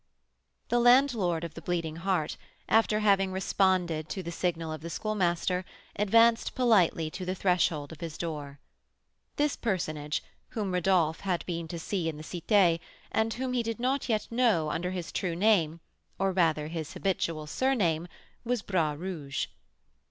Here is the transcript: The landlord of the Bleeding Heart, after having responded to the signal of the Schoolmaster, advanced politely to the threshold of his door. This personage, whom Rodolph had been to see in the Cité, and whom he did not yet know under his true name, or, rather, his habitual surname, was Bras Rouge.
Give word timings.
The 0.69 0.79
landlord 0.79 1.43
of 1.43 1.53
the 1.53 1.61
Bleeding 1.61 1.97
Heart, 1.97 2.35
after 2.67 3.01
having 3.01 3.31
responded 3.31 4.09
to 4.09 4.23
the 4.23 4.31
signal 4.31 4.71
of 4.73 4.81
the 4.81 4.89
Schoolmaster, 4.89 5.63
advanced 5.95 6.55
politely 6.55 7.11
to 7.11 7.23
the 7.23 7.35
threshold 7.35 7.91
of 7.91 7.99
his 8.01 8.17
door. 8.17 8.59
This 9.35 9.55
personage, 9.55 10.23
whom 10.57 10.73
Rodolph 10.73 11.19
had 11.19 11.45
been 11.45 11.67
to 11.67 11.77
see 11.77 12.09
in 12.09 12.17
the 12.17 12.23
Cité, 12.23 12.79
and 13.11 13.31
whom 13.35 13.53
he 13.53 13.61
did 13.61 13.79
not 13.79 14.09
yet 14.09 14.25
know 14.31 14.71
under 14.71 14.89
his 14.89 15.11
true 15.11 15.35
name, 15.35 15.81
or, 16.17 16.31
rather, 16.31 16.67
his 16.69 16.91
habitual 16.93 17.45
surname, 17.45 18.07
was 18.43 18.63
Bras 18.63 18.97
Rouge. 18.97 19.45